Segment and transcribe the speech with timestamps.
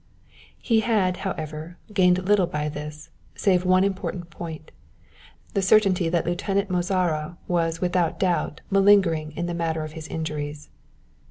[0.59, 4.71] He had, however, gained little by this, save one important point,
[5.53, 10.69] the certainty that Lieutenant Mozara was, without doubt, malingering in the matter of his injuries.